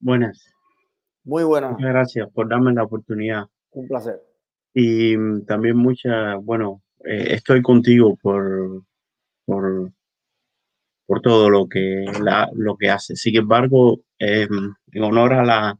[0.00, 0.52] Buenas.
[1.24, 1.72] Muy buenas.
[1.72, 3.44] Muchas gracias por darme la oportunidad.
[3.72, 4.20] Un placer.
[4.72, 8.82] Y mm, también mucha, bueno, eh, estoy contigo por,
[9.44, 9.92] por,
[11.06, 13.14] por todo lo que, la, lo que hace.
[13.14, 14.48] Sin embargo, eh,
[14.92, 15.78] en honor a la,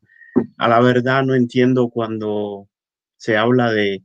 [0.58, 2.68] a la verdad, no entiendo cuando
[3.16, 4.02] se habla de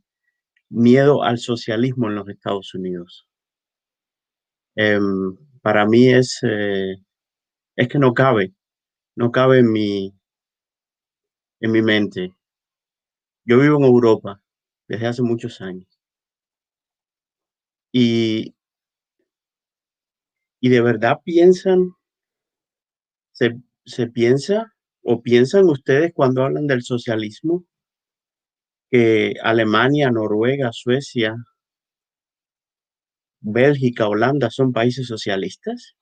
[0.70, 3.28] miedo al socialismo en los Estados Unidos.
[4.76, 6.96] Em, para mí es, eh,
[7.76, 8.54] es que no cabe,
[9.16, 10.14] no cabe en mi,
[11.60, 12.32] en mi mente.
[13.44, 14.40] Yo vivo en Europa
[14.88, 15.88] desde hace muchos años.
[17.94, 18.54] Y,
[20.60, 21.94] y de verdad piensan,
[23.34, 24.74] se, se piensa
[25.04, 27.66] o piensan ustedes cuando hablan del socialismo
[28.90, 31.36] que Alemania, Noruega, Suecia,
[33.58, 35.96] Bélgica, Holanda son países socialistas.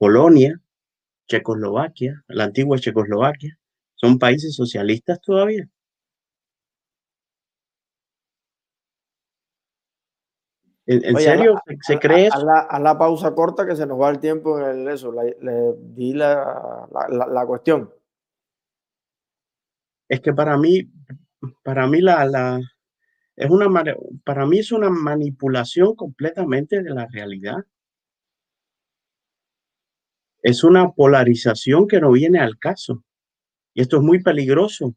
[0.00, 0.58] Polonia,
[1.28, 3.58] Checoslovaquia, la antigua Checoslovaquia,
[3.96, 5.68] son países socialistas todavía.
[10.86, 14.20] ¿En, serio se, cree a, la, a, la, pausa corta que se nos va el
[14.20, 15.12] tiempo en el, eso.
[15.12, 17.92] Le, di la, la, cuestión.
[20.08, 20.90] Es que para mí,
[21.62, 22.58] para mí la, la,
[23.36, 23.68] es una,
[24.24, 27.58] para mí es una manipulación completamente de la realidad.
[30.42, 33.04] Es una polarización que no viene al caso.
[33.74, 34.94] Y esto es muy peligroso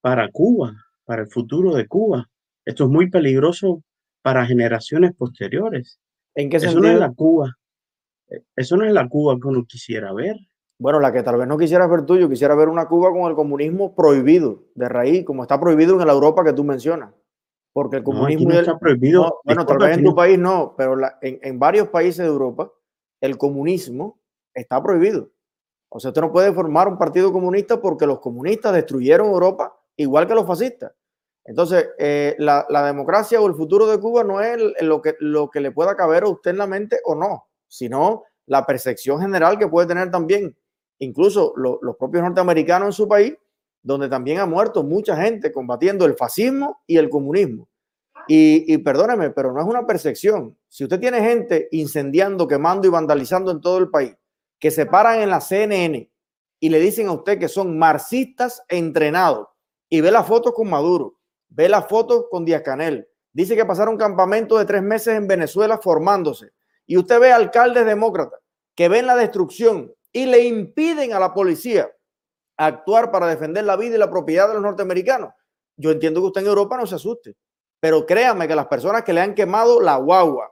[0.00, 2.28] para Cuba, para el futuro de Cuba.
[2.64, 3.82] Esto es muy peligroso
[4.22, 6.00] para generaciones posteriores.
[6.34, 6.80] ¿En qué sentido?
[6.80, 7.56] Eso no es la Cuba.
[8.56, 10.36] Eso no es la Cuba que uno quisiera ver.
[10.78, 13.30] Bueno, la que tal vez no quisiera ver tú, yo quisiera ver una Cuba con
[13.30, 17.12] el comunismo prohibido de raíz, como está prohibido en la Europa que tú mencionas.
[17.72, 19.40] Porque el comunismo no, está prohibido.
[19.44, 22.70] bueno, tal vez en tu país no, pero en, en, varios países de Europa
[23.20, 24.21] el comunismo
[24.54, 25.30] está prohibido.
[25.88, 30.26] O sea, usted no puede formar un partido comunista porque los comunistas destruyeron Europa igual
[30.26, 30.92] que los fascistas.
[31.44, 35.60] Entonces, eh, la, democracia o el futuro de Cuba no es lo, que, lo que
[35.60, 39.68] le pueda caber a usted en la mente o no, sino la percepción general que
[39.68, 40.56] puede tener también
[40.98, 43.34] incluso lo, los propios norteamericanos en su país,
[43.82, 47.68] donde también ha muerto mucha gente combatiendo el fascismo y el comunismo.
[48.28, 50.56] Y perdóneme, pero no es una percepción.
[50.68, 54.14] Si usted tiene gente incendiando, quemando y vandalizando en todo el país,
[54.62, 56.08] que se paran en la CNN
[56.60, 59.48] y le dicen a usted que son marxistas entrenados
[59.88, 61.18] y ve las fotos con Maduro,
[61.48, 65.78] ve las fotos con Díaz Canel, dice que pasaron campamento de tres meses en Venezuela
[65.78, 66.52] formándose
[66.86, 68.38] y usted ve alcaldes demócratas
[68.76, 71.90] que ven la destrucción y le impiden a la policía
[72.56, 75.34] actuar para defender la vida y la propiedad de los norteamericanos.
[75.76, 77.34] Yo entiendo que usted en Europa no se asuste,
[77.80, 80.51] pero créame que las personas que le han quemado la guagua,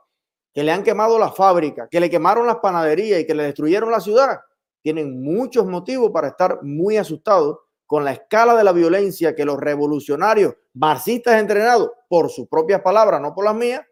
[0.53, 3.91] que le han quemado la fábrica, que le quemaron las panaderías y que le destruyeron
[3.91, 4.41] la ciudad,
[4.83, 9.59] tienen muchos motivos para estar muy asustados con la escala de la violencia que los
[9.59, 13.83] revolucionarios marxistas entrenados, por sus propias palabras, no por las mías,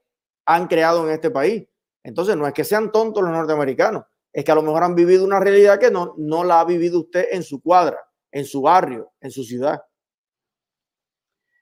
[0.46, 1.64] han creado en este país.
[2.02, 5.24] Entonces, no es que sean tontos los norteamericanos, es que a lo mejor han vivido
[5.24, 7.98] una realidad que no, no la ha vivido usted en su cuadra,
[8.30, 9.80] en su barrio, en su ciudad.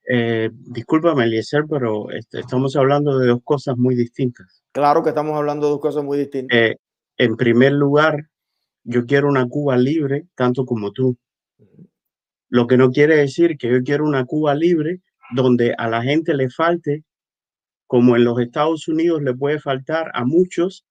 [0.08, 4.62] Eh, discúlpame, Eliezer, pero este, estamos hablando de dos cosas muy distintas.
[4.76, 6.54] Claro que estamos hablando de dos cosas muy distintas.
[6.54, 6.76] Eh,
[7.16, 8.28] en primer lugar,
[8.84, 11.16] yo quiero una Cuba libre, tanto como tú.
[12.50, 15.00] Lo que no quiere decir que yo quiero una Cuba libre
[15.34, 17.04] donde a la gente le falte,
[17.86, 20.84] como en los Estados Unidos le puede faltar a muchos,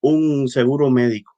[0.00, 1.32] un seguro médico.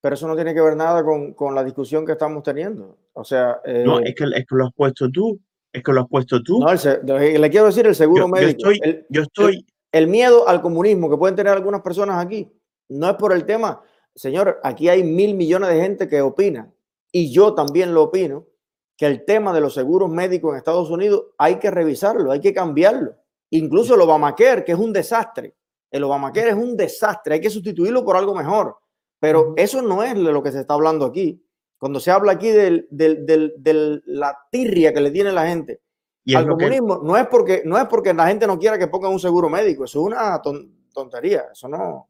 [0.00, 2.98] Pero eso no tiene que ver nada con, con la discusión que estamos teniendo.
[3.12, 5.40] O sea, eh, no, es que, es que lo has puesto tú.
[5.72, 6.58] Es que lo has puesto tú.
[6.58, 8.58] No, el, le quiero decir el seguro yo, médico.
[8.64, 12.24] Yo estoy, el, yo estoy el, el, miedo al comunismo que pueden tener algunas personas
[12.24, 12.50] aquí
[12.88, 13.82] no es por el tema.
[14.14, 16.72] Señor, aquí hay mil millones de gente que opina
[17.10, 18.46] y yo también lo opino
[18.96, 22.52] que el tema de los seguros médicos en Estados Unidos hay que revisarlo, hay que
[22.52, 23.14] cambiarlo.
[23.50, 25.54] Incluso el Obamacare, que es un desastre.
[25.90, 28.76] El Obamacare es un desastre, hay que sustituirlo por algo mejor.
[29.18, 31.44] Pero eso no es de lo que se está hablando aquí.
[31.78, 35.80] Cuando se habla aquí de del, del, del, la tirria que le tiene la gente
[36.24, 38.86] Y al que- comunismo, no, es porque, no es porque la gente no quiera que
[38.86, 42.08] pongan un seguro médico, eso es una ton- tontería, eso no.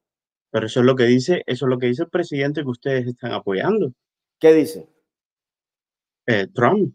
[0.50, 3.06] pero eso es lo que dice, eso es lo que dice el presidente que ustedes
[3.06, 3.92] están apoyando,
[4.38, 4.88] ¿Qué dice?
[6.26, 6.94] eh, Trump.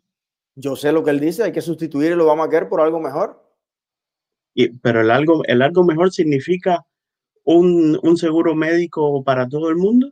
[0.56, 3.44] Yo sé lo que él dice, hay que sustituir el Obamacare por algo mejor.
[4.54, 6.86] Y, pero el algo, el algo mejor significa
[7.44, 10.12] un, un seguro médico para todo el mundo,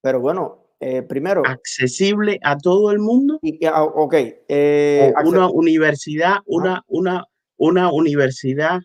[0.00, 4.14] Pero bueno, eh, primero, accesible a todo el mundo, y, ah, ok,
[4.48, 7.24] eh, una universidad, una, una,
[7.56, 8.80] una universidad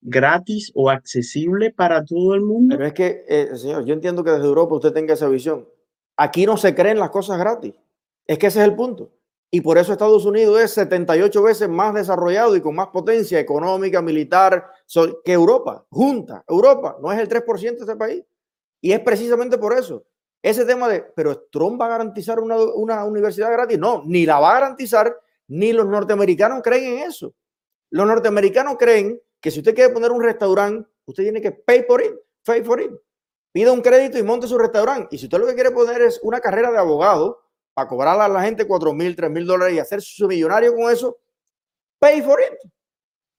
[0.00, 2.76] gratis o accesible para todo el mundo.
[2.76, 5.66] pero es que, eh, señor, yo entiendo que desde Europa usted tenga esa visión,
[6.16, 7.74] Aquí no se creen las cosas gratis.
[8.26, 9.10] Es que ese es el punto.
[9.50, 14.02] Y por eso Estados Unidos es 78 veces más desarrollado y con más potencia económica,
[14.02, 14.66] militar
[15.24, 16.44] que Europa, junta.
[16.48, 18.24] Europa no es el 3% de este país.
[18.80, 20.04] Y es precisamente por eso.
[20.44, 23.78] Ese tema de, pero Trump va a garantizar una, universidad gratis.
[23.78, 25.18] No, ni la va a garantizar,
[25.48, 27.32] ni los norteamericanos creen en eso.
[27.88, 32.02] Los norteamericanos creen que si usted quiere poner un restaurante, usted tiene que pay for
[32.02, 32.12] it,
[32.44, 32.92] pay for it.
[33.52, 35.16] Pida un crédito y monte su restaurante.
[35.16, 37.40] Y si usted lo que quiere poner es una carrera de abogado
[37.72, 40.92] para cobrar a la gente 4 mil, 3 mil dólares y hacer su millonario con
[40.92, 41.16] eso,
[41.98, 42.70] pay for it.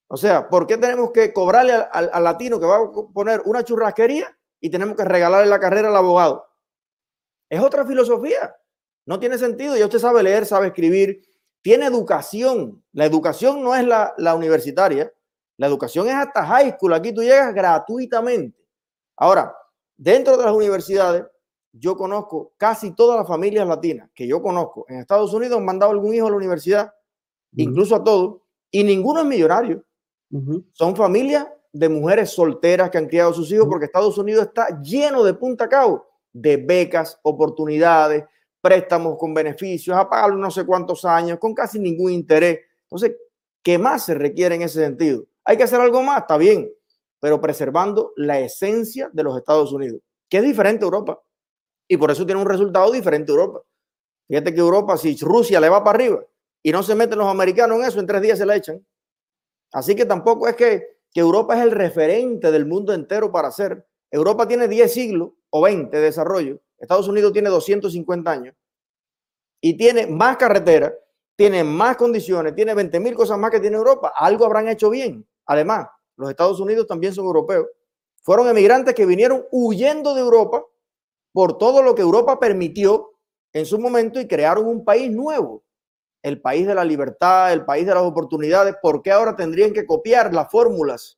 [0.07, 4.36] O sea, ¿por qué tenemos que cobrarle al, latino que va a poner una churrasquería
[4.60, 6.55] y tenemos que regalarle la carrera al abogado?
[7.50, 8.56] Es otra filosofía.
[9.06, 9.77] No tiene sentido.
[9.77, 11.21] Ya usted sabe leer, sabe escribir,
[11.62, 12.83] tiene educación.
[12.94, 15.12] La educación no es la, la universitaria.
[15.57, 16.94] La educación es hasta high school.
[16.94, 18.57] Aquí tú llegas gratuitamente.
[19.15, 19.56] Ahora,
[19.95, 21.25] dentro de las universidades,
[21.71, 25.92] yo conozco casi todas las familias latinas que yo conozco en Estados Unidos han mandado
[25.92, 26.94] algún hijo a la universidad,
[27.53, 29.83] incluso a todos, y ninguno es millonario.
[30.74, 34.81] Son familias de mujeres solteras que han criado a sus hijos porque Estados Unidos está
[34.81, 36.06] lleno de punta cabo
[36.36, 38.26] de becas, oportunidades,
[38.60, 42.60] préstamos con beneficios, a pagar no sé cuántos años, con casi ningún interés.
[42.84, 43.16] Entonces,
[43.64, 45.24] ¿qué más se requiere en ese sentido?
[45.46, 46.70] Hay que hacer algo más, está bien,
[47.22, 51.22] pero preservando la esencia de los Estados Unidos, que es diferente a Europa.
[51.88, 53.62] Y por eso tiene un resultado diferente a Europa.
[54.28, 56.26] Fíjate que Europa, si Rusia le va para arriba
[56.62, 58.86] y no se meten los americanos en eso, en tres días se la echan.
[59.72, 63.88] Así que tampoco es que, que Europa es el referente del mundo entero para hacer.
[64.12, 66.60] Europa tiene 10 siglos o 20 de desarrollo.
[66.78, 68.54] Estados Unidos tiene 250 años
[69.62, 70.92] y tiene más carreteras,
[71.38, 74.12] tiene más condiciones, tiene 20 mil cosas más que tiene Europa.
[74.18, 75.25] Algo habrán hecho bien.
[75.46, 75.88] Además,
[76.18, 77.68] los Estados Unidos también son europeos.
[78.22, 80.62] Fueron emigrantes que vinieron huyendo de Europa
[81.31, 83.13] por todo lo que Europa permitió
[83.54, 85.63] en su momento y crearon un país nuevo,
[86.22, 88.75] el país de la libertad, el país de las oportunidades.
[88.81, 91.18] ¿Por qué ahora tendrían que copiar las fórmulas?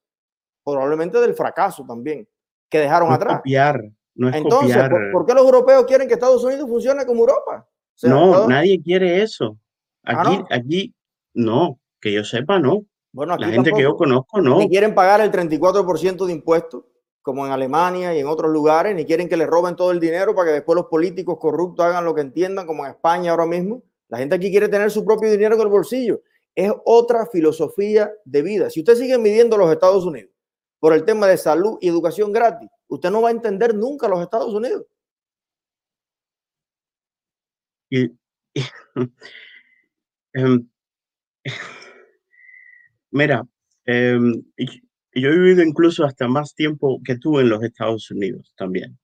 [0.64, 2.30] Probablemente del fracaso también,
[2.70, 3.38] que dejaron atrás.
[3.38, 5.12] Copiar, no es Entonces, copiar.
[5.12, 7.68] ¿por, qué los europeos quieren que Estados Unidos funcione como Europa?
[8.04, 9.58] no, nadie quiere eso.
[10.04, 10.96] Ah, aquí, aquí,
[11.34, 12.86] no, que yo sepa, no.
[13.12, 14.58] Bueno, aquí la gente que yo conozco, no.
[14.58, 16.84] Ni quieren pagar el 34% de impuestos
[17.22, 20.34] como en Alemania y en otros lugares, ni quieren que les roben todo el dinero
[20.34, 23.84] para que después los políticos corruptos hagan lo que entiendan, como en España ahora mismo.
[24.08, 26.22] La gente aquí quiere tener su propio dinero en el bolsillo.
[26.56, 28.70] Es otra filosofía de vida.
[28.70, 30.32] Si usted sigue midiendo los Estados Unidos
[30.80, 34.22] por el tema de salud y educación gratis, usted no va a entender nunca los
[34.22, 34.86] Estados Unidos.
[37.90, 38.12] Y,
[40.34, 40.68] em,
[43.12, 43.48] mira,
[43.86, 44.44] em,
[45.14, 48.98] yo he vivido incluso hasta más tiempo que tú en los Estados Unidos también.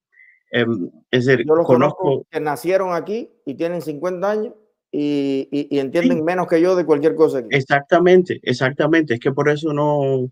[0.51, 4.53] Em, es decir, yo los conozco, que nacieron aquí y tienen 50 años
[4.91, 7.39] y, y, entienden menos que yo de cualquier cosa.
[7.39, 7.47] Aquí.
[7.50, 9.15] Exactamente, exactamente.
[9.15, 10.31] Es que por eso no,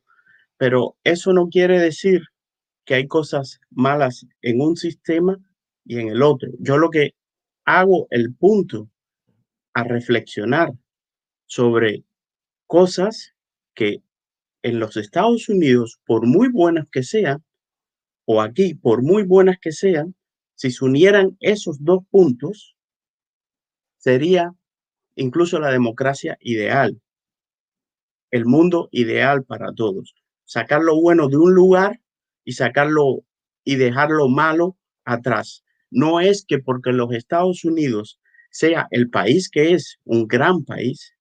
[0.58, 2.22] pero eso no quiere decir
[2.86, 5.38] que hay cosas malas en un sistema
[5.86, 6.50] y en el otro.
[6.60, 7.16] Yo lo que
[7.66, 8.90] hago el punto
[9.74, 10.72] a reflexionar
[11.46, 12.04] sobre
[12.68, 13.34] cosas
[13.74, 14.04] que
[14.64, 17.44] en los Estados Unidos, por muy buenas que sean,
[18.26, 20.16] o aquí, por muy buenas que sean,
[20.56, 22.76] si se unieran esos dos puntos,
[23.98, 24.54] sería
[25.16, 27.02] incluso la democracia ideal,
[28.30, 30.16] el mundo ideal para todos.
[30.46, 32.01] Sacar lo bueno de un lugar
[32.44, 33.24] y sacarlo
[33.64, 35.64] y dejar lo malo atrás.
[35.90, 38.20] No es que porque los Estados Unidos
[38.50, 41.16] sea el país que es, un gran país,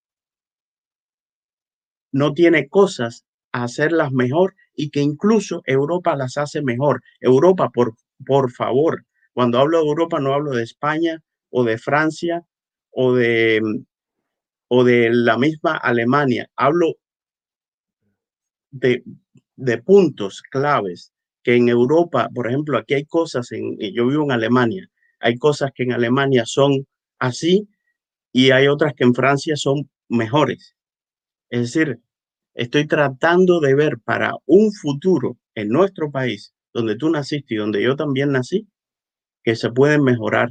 [2.12, 7.02] no tiene cosas hacerlas mejor y que incluso Europa las hace mejor.
[7.20, 12.44] Europa, por, por favor, cuando hablo de Europa no hablo de España o de Francia
[12.90, 13.60] o de,
[14.68, 16.94] o de la misma Alemania, hablo
[18.70, 19.04] de,
[19.60, 21.12] de puntos claves
[21.42, 24.88] que en Europa, por ejemplo, aquí hay cosas, en, yo vivo en Alemania,
[25.20, 26.86] hay cosas que en Alemania son
[27.18, 27.68] así
[28.32, 30.76] y hay otras que en Francia son mejores.
[31.50, 32.00] Es decir,
[32.54, 37.82] estoy tratando de ver para un futuro en nuestro país, donde tú naciste y donde
[37.82, 38.66] yo también nací,
[39.42, 40.48] que se pueden mejorar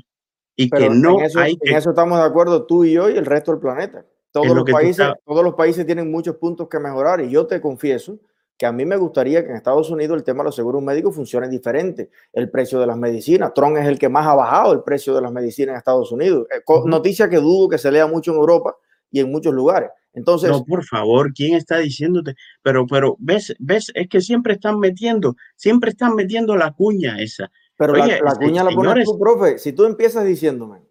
[0.56, 3.26] y que no eso, hay En eso estamos de acuerdo tú y yo y el
[3.26, 4.06] resto del planeta.
[4.32, 8.20] Todos los, países, todos los países tienen muchos puntos que mejorar y yo te confieso
[8.60, 11.16] que a mí me gustaría que en Estados Unidos el tema de los seguros médicos
[11.16, 12.10] funcione diferente.
[12.34, 15.22] El precio de las medicinas, Trump es el que más ha bajado el precio de
[15.22, 16.46] las medicinas en Estados Unidos.
[16.54, 18.76] Eh, noticia que dudo que se lea mucho en Europa
[19.10, 19.92] y en muchos lugares.
[20.12, 22.36] Entonces, no, por favor, ¿quién está diciéndote?
[22.62, 27.50] Pero, pero, ves, ves, es que siempre están metiendo, siempre están metiendo la cuña esa.
[27.78, 29.58] Pero la, la, cuña la pones tú, profe.
[29.58, 30.82] Si tú empiezas diciéndome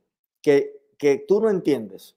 [0.41, 2.17] que, que tú no entiendes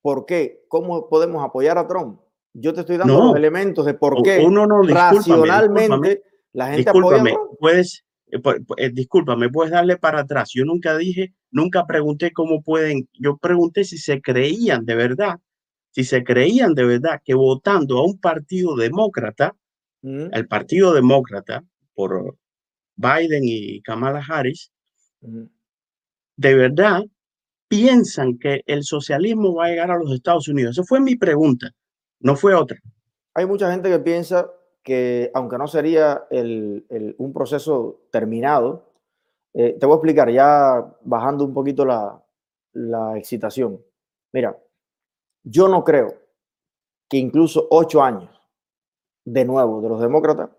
[0.00, 2.18] por qué, cómo podemos apoyar a Trump,
[2.58, 6.22] yo te estoy dando los elementos de por qué uno no, racionalmente
[6.52, 7.38] la gente apoya a Trump.
[7.58, 8.40] Puedes, eh,
[8.78, 10.50] eh, discúlpame, puedes darle para atrás.
[10.54, 15.36] Yo nunca dije, nunca pregunté cómo pueden, yo pregunté si se creían de verdad,
[15.90, 19.54] si se creían de verdad que votando a un partido demócrata,
[20.02, 20.28] mm.
[20.32, 21.62] el partido demócrata
[21.94, 22.36] por
[22.96, 24.72] Biden y Kamala Harris,
[25.20, 25.44] mm.
[26.36, 27.02] de verdad
[27.68, 30.72] piensan que el socialismo va a llegar a los Estados Unidos.
[30.72, 31.70] Esa fue mi pregunta,
[32.20, 32.78] no fue otra.
[33.34, 34.50] Hay mucha gente que piensa
[34.82, 38.84] que aunque no sería un proceso terminado,
[39.52, 42.22] eh, te voy a explicar ya bajando un poquito la,
[42.72, 43.82] la excitación.
[44.32, 44.56] Mira,
[45.42, 46.14] yo no creo
[47.08, 48.30] que incluso ocho años
[49.24, 50.50] de nuevo de los demócratas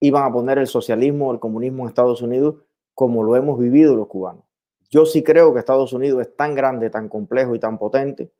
[0.00, 2.56] iban a poner el socialismo o el comunismo en Estados Unidos
[2.94, 4.44] como lo hemos vivido los cubanos.
[4.90, 8.32] Yo sí creo que Estados Unidos es tan grande, tan complejo y tan potente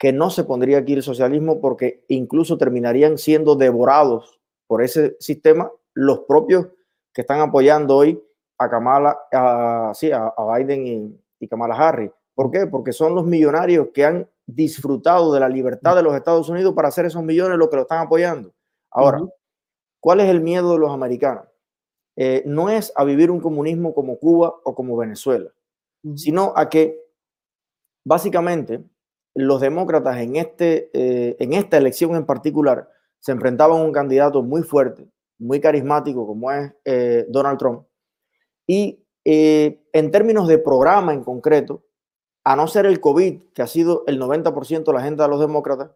[0.00, 5.70] que no se pondría aquí el socialismo porque incluso terminarían siendo devorados por ese sistema
[5.92, 6.68] los propios
[7.12, 8.18] que están apoyando hoy
[8.56, 12.10] a Kamala, a, sí, a, Biden y, Kamala Harris.
[12.34, 12.66] ¿Por qué?
[12.66, 16.88] Porque son los millonarios que han disfrutado de la libertad de los Estados Unidos para
[16.88, 18.54] hacer esos millones los que lo están apoyando.
[18.90, 19.20] Ahora,
[20.00, 21.44] ¿cuál es el miedo de los americanos?
[22.16, 25.50] Eh, no es a vivir un comunismo como Cuba o como Venezuela,
[26.16, 26.98] sino a que
[28.02, 28.82] básicamente
[29.34, 32.88] los demócratas en, este, eh, en esta elección en particular
[33.20, 35.08] se enfrentaban a un candidato muy fuerte,
[35.38, 37.86] muy carismático como es eh, Donald Trump.
[38.66, 41.84] Y eh, en términos de programa en concreto,
[42.44, 45.40] a no ser el COVID, que ha sido el 90% de la agenda de los
[45.40, 45.90] demócratas,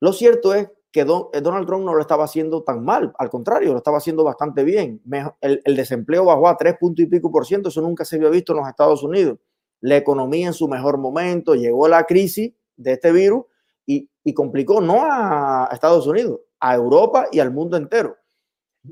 [0.00, 3.78] lo cierto es que Donald Trump no lo estaba haciendo tan mal, al contrario, lo
[3.78, 5.02] estaba haciendo bastante bien.
[5.40, 8.30] El, el desempleo bajó a 3 puntos y pico por ciento, eso nunca se había
[8.30, 9.38] visto en los Estados Unidos.
[9.80, 13.44] La economía en su mejor momento, llegó la crisis de este virus
[13.86, 18.16] y, complicó no a Estados Unidos, a Europa y al mundo entero.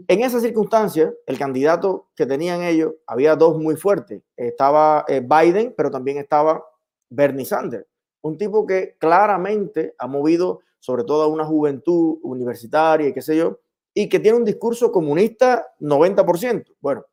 [0.08, 4.22] En esa circunstancia, el candidato que tenían ellos, había dos muy fuertes.
[4.36, 6.62] Estaba eh, Biden, pero también estaba
[7.08, 7.86] Bernie Sanders,
[8.22, 13.36] un tipo que claramente ha movido sobre todo a una juventud universitaria y qué sé
[13.36, 13.60] yo,
[13.94, 16.74] y que tiene un discurso comunista 90%.
[16.80, 17.04] Bueno,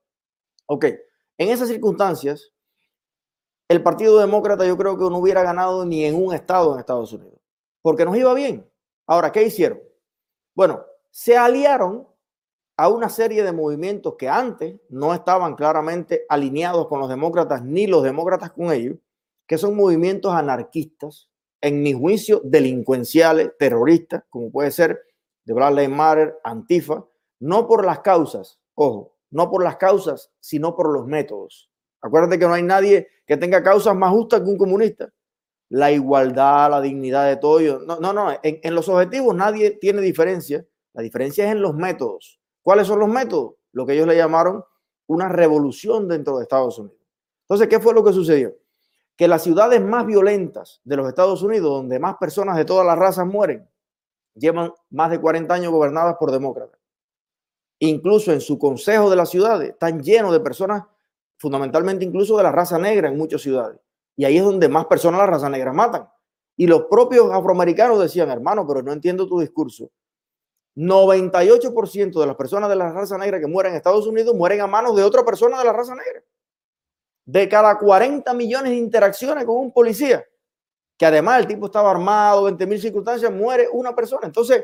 [0.67, 0.85] ok,
[1.37, 2.51] en esas circunstancias,
[3.67, 7.11] el Partido Demócrata yo creo que no hubiera ganado ni en un estado en Estados
[7.13, 7.39] Unidos,
[7.81, 8.69] porque nos iba bien.
[9.07, 9.79] Ahora, ¿qué hicieron?
[10.53, 12.07] Bueno, se aliaron
[12.77, 17.87] a una serie de movimientos que antes no estaban claramente alineados con los demócratas ni
[17.87, 18.97] los demócratas con ellos,
[19.47, 21.29] que son movimientos anarquistas,
[21.61, 25.01] en mi juicio, delincuenciales, terroristas, como puede ser
[25.45, 27.05] de Black Lives Antifa,
[27.39, 31.71] no por las causas, ojo, no por las causas, sino por los métodos.
[32.05, 35.11] Acuérdate que no hay nadie que tenga causas más justas que un comunista.
[35.69, 37.79] La igualdad, la dignidad de todo.
[37.79, 38.31] No, no, no.
[38.43, 40.63] En, los objetivos nadie tiene diferencia.
[40.93, 42.39] La diferencia es en los métodos.
[42.61, 43.55] ¿Cuáles son los métodos?
[43.71, 44.63] Lo que ellos le llamaron
[45.07, 46.99] una revolución dentro de Estados Unidos.
[47.41, 48.55] Entonces, ¿qué fue lo que sucedió?
[49.17, 52.99] Que las ciudades más violentas de los Estados Unidos, donde más personas de todas las
[52.99, 53.67] razas mueren,
[54.35, 56.79] llevan más de 40 años gobernadas por demócratas.
[57.79, 60.83] Incluso en su consejo de las ciudades están llenos de personas
[61.37, 63.79] fundamentalmente incluso de la raza negra en muchas ciudades.
[64.15, 66.07] Y ahí es donde más personas de la raza negra matan.
[66.57, 69.89] Y los propios afroamericanos decían, hermano, pero no entiendo tu discurso.
[70.75, 74.67] 98% de las personas de la raza negra que mueren en Estados Unidos mueren a
[74.67, 76.23] manos de otra persona de la raza negra.
[77.25, 80.23] De cada 40 millones de interacciones con un policía,
[80.97, 84.27] que además el tipo estaba armado, 20 mil circunstancias, muere una persona.
[84.27, 84.63] Entonces,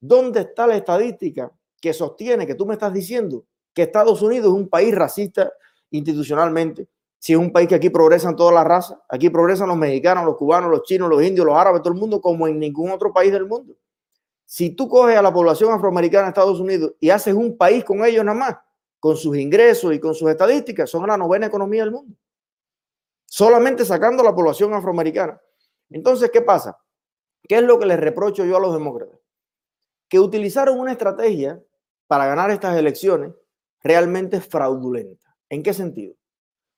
[0.00, 4.54] ¿dónde está la estadística que sostiene que tú me estás diciendo que Estados Unidos es
[4.54, 5.52] un país racista
[5.96, 10.24] institucionalmente, si es un país que aquí progresan todas las razas, aquí progresan los mexicanos,
[10.24, 13.12] los cubanos, los chinos, los indios, los árabes, todo el mundo, como en ningún otro
[13.12, 13.74] país del mundo.
[14.44, 18.04] Si tú coges a la población afroamericana de Estados Unidos y haces un país con
[18.04, 18.56] ellos nada más,
[19.00, 22.14] con sus ingresos y con sus estadísticas, son la novena economía del mundo.
[23.26, 25.40] Solamente sacando a la población afroamericana.
[25.90, 26.78] Entonces, ¿qué pasa?
[27.48, 29.18] ¿Qué es lo que les reprocho yo a los demócratas?
[30.08, 31.62] Que utilizaron una estrategia
[32.06, 33.32] para ganar estas elecciones
[33.82, 35.23] realmente fraudulenta.
[35.54, 36.16] ¿En qué sentido?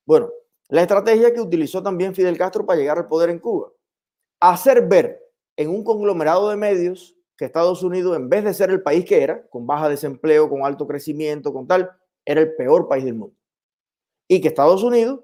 [0.05, 0.29] Bueno,
[0.69, 3.71] la estrategia que utilizó también Fidel Castro para llegar al poder en Cuba.
[4.39, 5.19] Hacer ver
[5.55, 9.23] en un conglomerado de medios que Estados Unidos, en vez de ser el país que
[9.23, 11.89] era, con baja desempleo, con alto crecimiento, con tal,
[12.23, 13.35] era el peor país del mundo.
[14.27, 15.21] Y que Estados Unidos,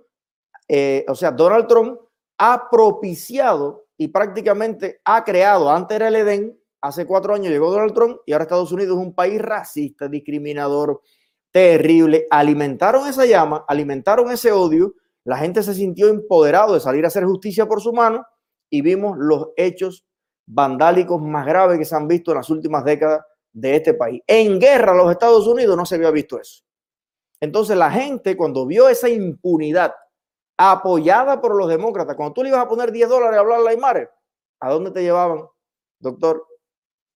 [0.68, 2.00] eh, o sea, Donald Trump,
[2.40, 7.94] ha propiciado y prácticamente ha creado, antes era el Edén, hace cuatro años llegó Donald
[7.94, 11.02] Trump y ahora Estados Unidos es un país racista, discriminador,
[11.54, 12.28] terrible.
[12.30, 14.96] Alimentaron esa llama, alimentaron ese odio.
[15.24, 18.26] La gente se sintió empoderado de salir a hacer justicia por su mano
[18.70, 20.06] y vimos los hechos
[20.46, 23.22] vandálicos más graves que se han visto en las últimas décadas
[23.54, 24.22] de este país.
[24.28, 26.64] En guerra los Estados Unidos no se había visto eso.
[27.40, 29.94] Entonces la gente cuando vio esa impunidad
[30.58, 33.70] apoyada por los demócratas, cuando tú le ibas a poner 10 dólares a hablar a
[33.70, 34.10] Aymara,
[34.60, 35.46] ¿a dónde te llevaban,
[36.00, 36.46] doctor?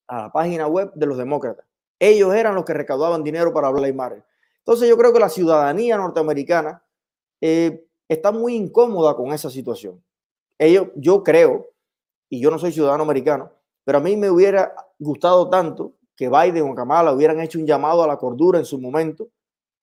[0.08, 1.66] A la página web de los demócratas.
[2.00, 4.26] Ellos eran los que recaudaban dinero para a Aymara.
[4.60, 6.84] Entonces yo creo que la ciudadanía norteamericana
[7.42, 10.04] eh, está muy incómoda con esa situación.
[10.58, 11.70] Ellos, yo creo,
[12.30, 13.52] y yo no soy ciudadano americano,
[13.84, 18.04] pero a mí me hubiera gustado tanto que Biden o Kamala hubieran hecho un llamado
[18.04, 19.30] a la cordura en su momento.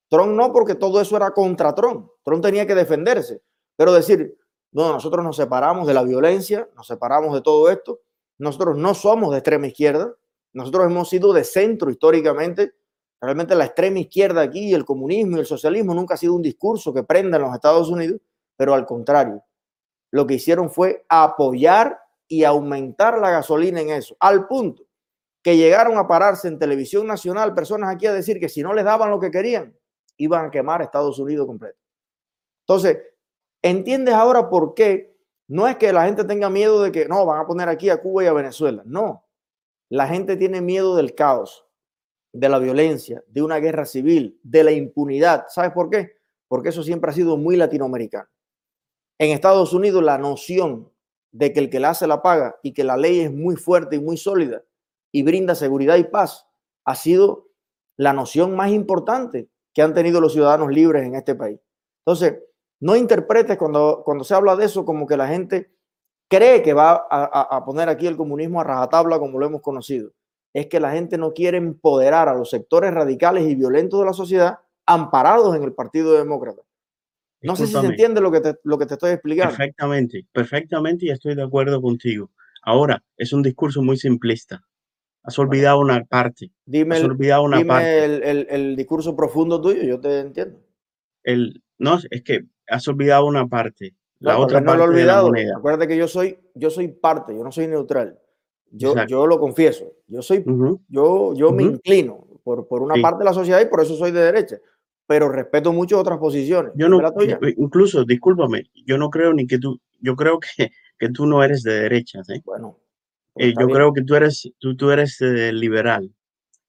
[0.08, 2.10] Trump no, porque todo eso era contra Trump.
[2.22, 3.40] Trump tenía que defenderse,
[3.76, 4.36] pero decir,
[4.72, 8.00] no, nosotros nos separamos de la violencia, nos separamos de todo esto.
[8.38, 10.12] Nosotros no somos de extrema izquierda,
[10.54, 12.72] nosotros hemos sido de centro históricamente.
[13.20, 16.94] Realmente la extrema izquierda aquí, el comunismo y el socialismo nunca ha sido un discurso
[16.94, 18.20] que prenda en los Estados Unidos,
[18.56, 19.42] pero al contrario,
[20.10, 24.84] lo que hicieron fue apoyar y aumentar la gasolina en eso, al punto
[25.42, 28.84] que llegaron a pararse en televisión nacional personas aquí a decir que si no les
[28.84, 29.76] daban lo que querían,
[30.16, 31.78] iban a quemar Estados Unidos completo.
[32.66, 32.98] Entonces,
[33.60, 35.14] ¿entiendes ahora por qué?
[35.48, 38.00] No es que la gente tenga miedo de que no, van a poner aquí a
[38.00, 38.82] Cuba y a Venezuela.
[38.86, 39.23] No,
[39.88, 41.66] la gente tiene miedo del caos,
[42.32, 45.46] de la violencia, de una guerra civil, de la impunidad.
[45.48, 46.18] ¿Sabes por qué?
[46.48, 48.28] Porque eso siempre ha sido muy latinoamericano.
[49.18, 50.90] En Estados Unidos la noción
[51.30, 53.96] de que el que la hace la paga y que la ley es muy fuerte
[53.96, 54.62] y muy sólida
[55.12, 56.46] y brinda seguridad y paz
[56.84, 57.48] ha sido
[57.96, 61.60] la noción más importante que han tenido los ciudadanos libres en este país.
[62.04, 62.40] Entonces,
[62.80, 65.73] no interpretes cuando, cuando se habla de eso como que la gente
[66.28, 70.12] cree que va a, a poner aquí el comunismo a rajatabla como lo hemos conocido.
[70.52, 74.12] Es que la gente no quiere empoderar a los sectores radicales y violentos de la
[74.12, 76.62] sociedad amparados en el Partido Demócrata.
[77.44, 79.54] No sé si se entiende lo que, te, lo que te estoy explicando.
[79.54, 82.30] Perfectamente, perfectamente y estoy de acuerdo contigo.
[82.62, 84.64] Ahora, es un discurso muy simplista.
[85.22, 86.50] Has olvidado una parte.
[86.64, 88.04] Dime, has olvidado una dime parte.
[88.04, 90.58] El, el, el, discurso profundo tuyo, yo te entiendo.
[91.22, 93.94] El, no, es que has olvidado una parte.
[94.20, 95.32] La no, otra no parte lo he olvidado.
[95.56, 98.18] Acuérdate que yo soy, yo soy parte, yo no soy neutral.
[98.70, 99.92] Yo, yo lo confieso.
[100.08, 100.80] Yo soy, uh -huh.
[100.88, 101.54] yo, yo uh -huh.
[101.54, 103.00] me inclino por, por una sí.
[103.02, 104.58] parte de la sociedad y por eso soy de derecha
[105.06, 106.72] pero respeto mucho otras posiciones.
[106.76, 107.00] Yo no,
[107.56, 111.62] incluso, discúlpame, yo no creo ni que tú, yo creo que, que tú no eres
[111.62, 112.28] de derechas.
[112.30, 112.40] ¿eh?
[112.44, 112.78] Bueno,
[113.32, 113.76] pues eh, yo bien.
[113.76, 116.12] creo que tú eres, tú, tú eres eh, liberal.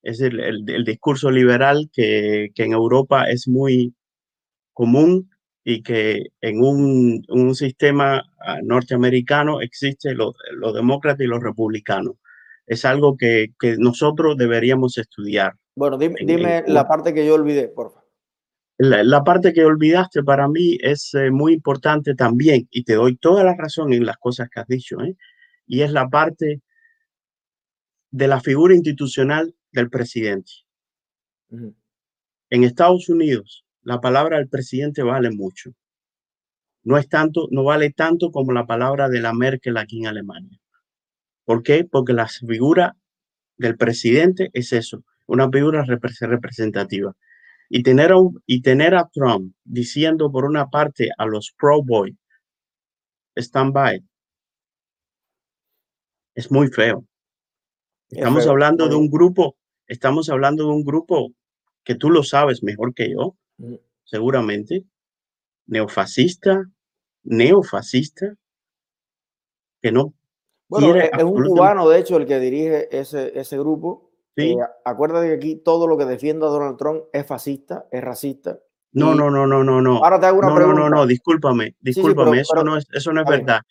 [0.03, 3.95] Es el, el, el, discurso liberal que, que en Europa es muy
[4.71, 5.31] común
[5.67, 12.13] y que en un, un sistema uh, norteamericano existe los lo demócratas y los republicanos.
[12.67, 15.55] Es algo que, que nosotros deberíamos estudiar.
[15.75, 18.05] Bueno, dime, en, dime en, la parte que yo olvidé, por favor.
[18.77, 23.15] La, la, parte que olvidaste para mí es eh, muy importante también y te doy
[23.15, 25.15] toda la razón en las cosas que has dicho, ¿eh?
[25.65, 26.61] y es la parte
[28.11, 30.51] de la figura institucional del presidente.
[31.49, 31.75] Uh -huh.
[32.51, 35.71] En Estados Unidos, la palabra del presidente vale mucho.
[36.83, 40.59] No es tanto, no vale tanto como la palabra de la Merkel aquí en Alemania.
[41.45, 41.85] ¿Por qué?
[41.85, 42.97] Porque la figura
[43.57, 47.15] del presidente es eso, una figura representativa.
[47.69, 48.17] Y tener, a,
[48.47, 52.17] y tener a Trump diciendo por una parte a los pro boy,
[53.35, 54.03] stand by,
[56.33, 57.05] es muy feo.
[58.09, 61.33] Estamos feo, hablando de un grupo, estamos hablando de un grupo
[61.83, 63.35] que tú lo sabes mejor que yo.
[64.03, 64.85] Seguramente,
[65.67, 66.65] neofascista,
[67.23, 68.35] neofascista,
[69.81, 70.13] que no.
[70.67, 74.51] Bueno, es un cubano, de hecho, el que dirige ese, ese grupo, Sí.
[74.51, 78.59] Eh, acuérdate que aquí todo lo que defienda a Donald Trump es fascista, es racista.
[78.91, 80.03] No, no, no, no, no, no.
[80.03, 80.79] Ahora te hago una no, pregunta.
[80.81, 83.27] No, no, no, discúlpame, discúlpame, sí, sí, pero, eso, pero, no es, eso no es
[83.27, 83.61] verdad.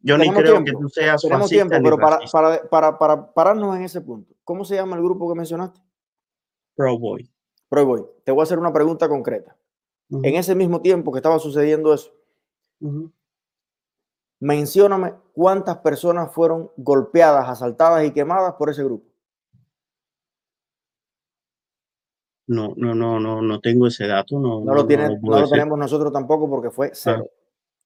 [0.00, 3.76] Yo ni creo tiempo, que tú seas fascista tiempo, pero para, para, para, para, pararnos
[3.76, 5.80] en ese punto, ¿cómo se llama el grupo que mencionaste?
[6.74, 7.30] Pro Boy.
[7.70, 8.04] Pro Boy.
[8.24, 9.56] Te voy a hacer una pregunta concreta.
[10.10, 10.26] Uh -huh.
[10.28, 12.10] En ese mismo tiempo que estaba sucediendo eso,
[12.80, 13.12] uh -huh.
[14.40, 19.06] mencióname cuántas personas fueron golpeadas, asaltadas y quemadas por ese grupo.
[22.48, 24.40] No, no, no, no, no tengo ese dato.
[24.40, 27.26] No, no lo, no, no lo tenemos nosotros tampoco porque fue cero.
[27.28, 27.36] Ah.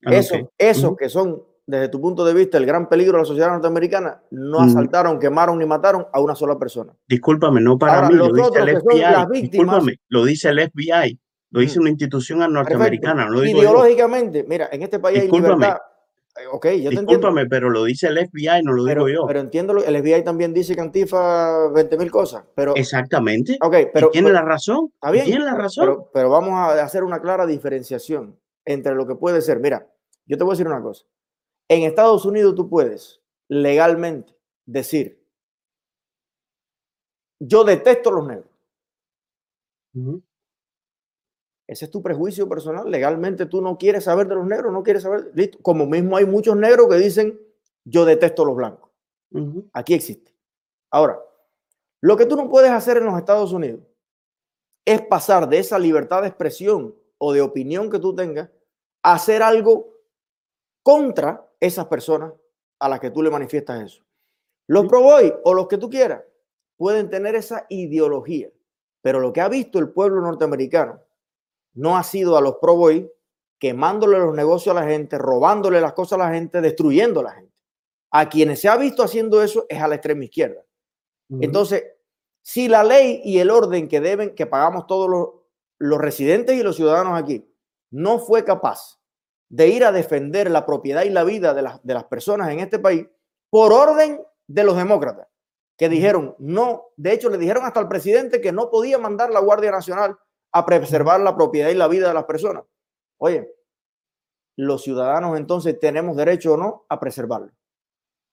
[0.06, 0.48] Ah, eso, okay.
[0.58, 0.96] eso uh -huh.
[0.96, 4.61] que son, desde tu punto de vista, el gran peligro de la sociedad norteamericana, no
[4.61, 4.64] Mm.
[4.68, 6.92] asaltaron, quemaron ni mataron a una sola persona.
[7.09, 9.00] Discúlpame, no para Ahora, mí, lo dice el FBI.
[9.31, 11.18] víctimas- Discúlpame, lo dice el FBI.
[11.50, 11.83] Lo dice Mm.
[11.83, 13.24] una institución norteamericana.
[13.27, 13.68] No lo digo yo.
[13.70, 15.55] Ideológicamente, mira, en este país hay Discúlpame.
[15.66, 15.79] libertad.
[16.50, 19.24] ok, yo te Discúlpame, pero lo dice el FBI, no lo digo yo.
[19.27, 22.42] Pero entiendo, el FBI también dice que Antifa 20 mil cosas.
[22.57, 23.57] Pero, Exactamente.
[23.62, 24.11] Ok, pero.
[24.11, 24.90] tiene la razón.
[24.94, 25.27] Está bien.
[25.27, 26.05] Tiene la razón.
[26.12, 29.61] pero vamos a hacer una clara diferenciación entre lo que puede ser.
[29.61, 29.87] Mira,
[30.27, 31.05] yo te voy a decir una cosa.
[31.74, 34.32] En Estados Unidos tú puedes legalmente
[34.64, 35.20] decir,
[37.40, 38.48] yo detesto los negros.
[41.66, 42.88] Ese es tu prejuicio personal.
[42.88, 45.32] Legalmente tú no quieres saber de los negros, no quieres saber.
[45.34, 45.58] Listo.
[45.62, 47.40] Como mismo hay muchos negros que dicen,
[47.84, 48.90] yo detesto los blancos.
[49.72, 50.32] Aquí existe.
[50.92, 51.20] Ahora,
[52.00, 53.80] lo que tú no puedes hacer en los Estados Unidos
[54.84, 58.48] es pasar de esa libertad de expresión o de opinión que tú tengas
[59.02, 59.92] a hacer algo
[60.84, 62.33] contra esas personas
[62.79, 64.05] a las que tú le manifiestas eso.
[64.66, 65.03] Los pro
[65.44, 66.22] o los que tú quieras
[66.77, 68.50] pueden tener esa ideología,
[69.03, 71.00] pero lo que ha visto el pueblo norteamericano
[71.74, 72.88] no ha sido a los pro
[73.59, 77.33] quemándole los negocios a la gente, robándole las cosas a la gente, destruyendo a la
[77.33, 77.55] gente.
[78.11, 80.62] A quienes se ha visto haciendo eso es a la extrema izquierda.
[81.40, 81.85] Entonces,
[82.42, 85.29] si la ley y el orden que deben, que pagamos todos los,
[85.79, 87.44] los residentes y los ciudadanos aquí,
[87.90, 89.00] no fue capaz
[89.48, 92.78] de ir a defender la propiedad y la vida de, de las personas en este
[92.78, 93.07] país
[93.50, 95.28] por orden de los demócratas,
[95.76, 99.40] que dijeron no, de hecho le dijeron hasta al presidente que no podía mandar la
[99.40, 100.16] Guardia Nacional
[100.52, 102.64] a preservar la propiedad y la vida de las personas.
[103.18, 103.52] Oye,
[104.57, 107.50] los ciudadanos entonces tenemos derecho o no a preservarlo.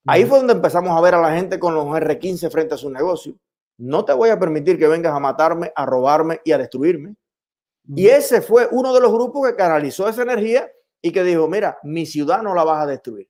[0.07, 2.89] Ahí fue donde empezamos a ver a la gente con los R15 frente a su
[2.89, 3.35] negocio.
[3.77, 7.15] No te voy a permitir que vengas a matarme, a robarme y a destruirme.
[7.95, 11.79] Y ese fue uno de los grupos que canalizó esa energía y que dijo, mira,
[11.83, 13.29] mi ciudad no la vas a destruir.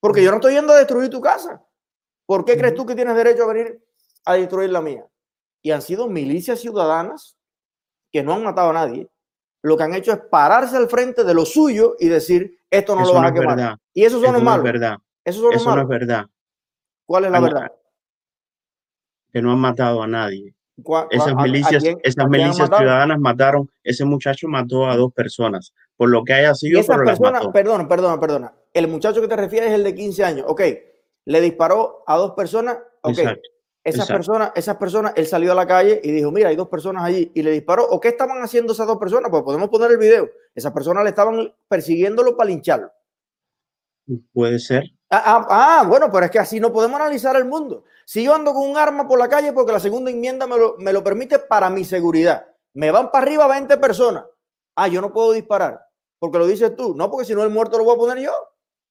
[0.00, 1.64] Porque yo no estoy yendo a destruir tu casa.
[2.26, 3.84] ¿Por qué crees tú que tienes derecho a venir
[4.24, 5.06] a destruir la mía?
[5.62, 7.36] Y han sido milicias ciudadanas
[8.10, 9.08] que no han matado a nadie.
[9.62, 13.04] Lo que han hecho es pararse al frente de lo suyo y decir, esto no
[13.04, 13.78] lo vas a quemar.
[13.94, 14.64] Y eso son los malos.
[14.64, 14.98] verdad.
[15.24, 16.26] Eso, no es verdad.
[17.06, 17.72] ¿Cuál es la verdad?
[19.32, 20.54] Que no han matado a nadie.
[21.10, 26.34] Esas milicias, esas milicias ciudadanas mataron, ese muchacho mató a dos personas, por lo que
[26.34, 26.80] haya sido.
[26.80, 28.52] Esa persona, perdona, perdona, perdona.
[28.72, 30.46] El muchacho que te refieres es el de 15 años.
[30.48, 30.62] Ok,
[31.26, 32.78] le disparó a dos personas.
[33.02, 33.18] Ok,
[33.84, 37.02] esas personas, esas personas, él salió a la calle y dijo, mira, hay dos personas
[37.04, 37.84] allí y le disparó.
[37.88, 39.28] ¿O qué estaban haciendo esas dos personas?
[39.30, 40.30] Pues podemos poner el video.
[40.54, 42.92] Esas personas le estaban persiguiéndolo para lincharlo.
[44.32, 44.84] Puede ser.
[45.10, 47.84] Ah, ah, ah, bueno, pero es que así no podemos analizar el mundo.
[48.04, 50.76] Si yo ando con un arma por la calle porque la segunda enmienda me lo,
[50.78, 54.24] me lo permite para mi seguridad, me van para arriba 20 personas.
[54.74, 55.80] Ah, yo no puedo disparar
[56.22, 56.94] porque lo dices tú.
[56.94, 58.32] No, porque si no el muerto lo voy a poner yo.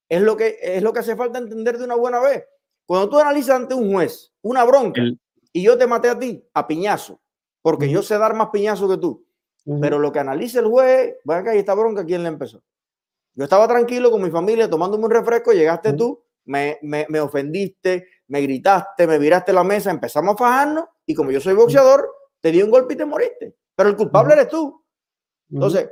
[0.10, 2.44] Es lo que, es lo que hace falta entender de una buena vez.
[2.86, 5.02] Cuando tú analizas ante un juez una bronca
[5.54, 7.22] y yo te maté a ti a piñazo,
[7.62, 9.26] porque yo sé dar más piñazo que tú,
[9.80, 12.62] pero lo que analiza el juez, va acá y esta bronca, ¿quién le empezó?
[13.34, 18.42] Yo estaba tranquilo con mi familia tomándome un refresco, llegaste tú, me, me, ofendiste, me
[18.42, 22.64] gritaste, me viraste la mesa, empezamos a fajarnos y como yo soy boxeador, te di
[22.64, 23.58] un golpe y te moriste.
[23.76, 24.84] Pero el culpable eres tú.
[25.52, 25.90] Entonces,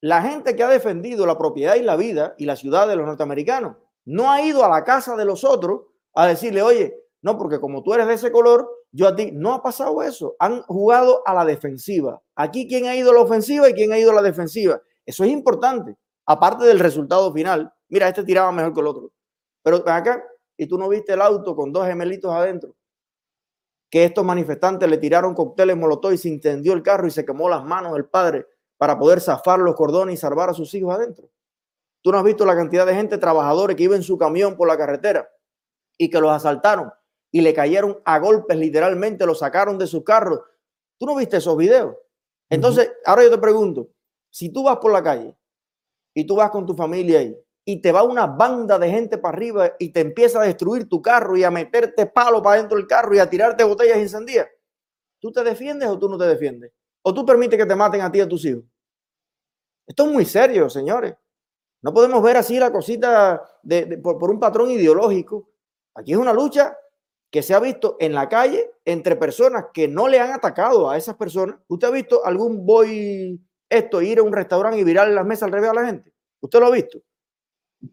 [0.00, 3.06] la gente que ha defendido la propiedad y la vida y la ciudad de los
[3.06, 5.82] norteamericanos no ha ido a la casa de los otros
[6.14, 9.54] a decirle, oye, no, porque como tú eres de ese color, yo a ti no
[9.54, 10.34] ha pasado eso.
[10.40, 12.20] Han jugado a la defensiva.
[12.34, 14.80] Aquí, ¿quién ha ido a la ofensiva y quién ha ido a la defensiva?
[15.04, 15.96] Eso es importante
[16.26, 19.12] aparte del resultado final, mira, este tiraba mejor que el otro.
[19.62, 20.22] Pero acá,
[20.56, 22.74] y tú no viste el auto con dos gemelitos adentro,
[23.90, 27.48] que estos manifestantes le tiraron cócteles molotov y se incendió el carro y se quemó
[27.48, 31.30] las manos del padre para poder zafar los cordones y salvar a sus hijos adentro.
[32.02, 34.68] Tú no has visto la cantidad de gente, trabajadores que iba en su camión por
[34.68, 35.28] la carretera
[35.98, 36.92] y que los asaltaron
[37.30, 40.40] y le cayeron a golpes, literalmente, los sacaron de sus carros.
[40.98, 41.96] Tú no viste esos videos.
[42.48, 43.88] Entonces, ahora yo te pregunto,
[44.30, 45.36] si tú vas por la calle
[46.14, 49.36] y tú vas con tu familia ahí y te va una banda de gente para
[49.36, 52.86] arriba y te empieza a destruir tu carro y a meterte palo para dentro del
[52.86, 54.50] carro y a tirarte botellas incendiadas,
[55.18, 56.72] ¿tú te defiendes o tú no te defiendes?
[57.02, 58.64] ¿O tú permites que te maten a ti y a tus hijos?
[59.86, 61.14] Esto es muy serio, señores.
[61.82, 63.42] No podemos ver así la cosita
[64.02, 65.50] por, por un patrón ideológico.
[65.94, 66.76] Aquí es una lucha
[67.30, 70.96] que se ha visto en la calle entre personas que no le han atacado a
[70.96, 71.56] esas personas.
[71.68, 75.52] ¿Usted ha visto algún boy esto, ir a un restaurante y virarle las mesas al
[75.52, 76.12] revés a la gente.
[76.40, 77.00] ¿Usted lo ha visto?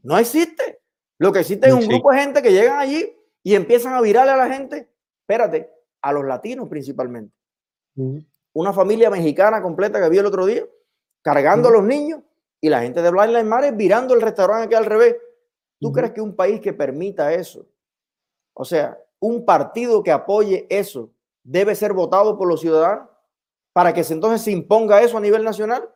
[0.02, 0.82] No existe.
[1.19, 4.32] Lo que existe es un grupo de gente que llegan allí y empiezan a virarle
[4.32, 4.89] a la gente,
[5.22, 7.34] espérate, a los latinos principalmente.
[8.54, 10.65] Una familia mexicana completa que vi el otro día,
[11.22, 12.22] cargando a los niños
[12.60, 15.15] y la gente de Blind Line Mares virando el restaurante aquí al revés.
[15.80, 17.67] ¿Tú crees que un país que permita eso,
[18.54, 21.12] o sea, un partido que apoye eso,
[21.43, 23.10] debe ser votado por los ciudadanos?
[23.74, 25.89] para que entonces se imponga eso a nivel nacional.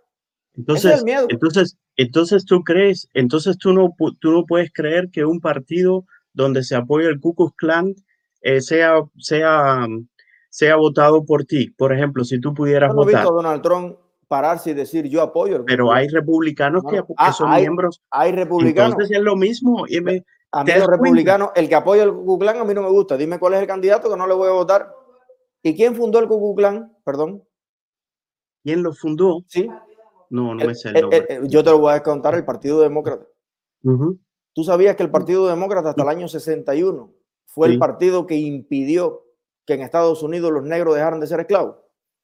[0.58, 6.06] Entonces, entonces, entonces tú crees, entonces tú no, tú no puedes creer que un partido
[6.34, 7.94] donde se apoya el Ku Klux Klan
[8.42, 9.86] eh, sea, sea,
[10.50, 11.70] sea votado por ti.
[11.72, 13.14] Por ejemplo, si tú pudieras votar.
[13.14, 15.64] Visto a Donald Trump pararse y decir yo apoyo.
[15.66, 18.02] pero hay republicanos que, ah, son miembros.
[18.10, 18.94] Hay republicanos.
[18.94, 19.86] Entonces es lo mismo.
[19.88, 22.82] Y me, a mí los republicanos, el que apoya el Ku Klux a mí no
[22.82, 23.16] me gusta.
[23.16, 24.92] Dime cuál es el candidato que no le voy a votar.
[25.62, 26.98] ¿Y quién fundó el Ku Klux Klan?
[27.04, 27.44] Perdón.
[28.64, 29.44] ¿Quién lo fundó?
[29.48, 29.70] Sí.
[30.30, 31.40] No, no es el, nombre.
[31.44, 33.26] yo te lo voy a contar, el Partido Demócrata.
[34.54, 37.14] Tú sabías que el Partido Demócrata hasta el año 61
[37.46, 39.24] fue el partido que impidió
[39.66, 41.78] que en Estados Unidos los negros dejaran de ser esclavos.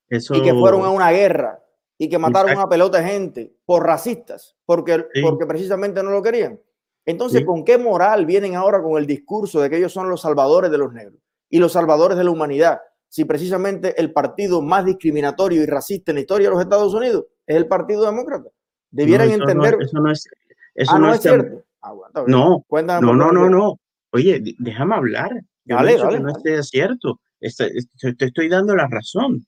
[0.10, 1.64] Y que fueron a una guerra
[1.98, 6.60] y que mataron una pelota de gente por racistas, porque, porque precisamente no lo querían.
[7.06, 10.72] Entonces, ¿con qué moral vienen ahora con el discurso de que ellos son los salvadores
[10.72, 12.82] de los negros y los salvadores de la humanidad?
[13.10, 17.26] Si precisamente el partido más discriminatorio y racista en la historia de los Estados Unidos
[17.48, 18.50] es el Partido Demócrata.
[18.92, 19.78] Debieran entender.
[19.82, 20.28] eso no es,
[20.76, 21.64] eso ah, no, es cierto.
[21.82, 21.94] Ah,
[22.28, 23.80] no, no, no, no, no.
[24.12, 25.32] Oye, déjame hablar.
[25.66, 27.20] Yo no, que no esté cierto.
[27.40, 29.46] te estoy dando la razón.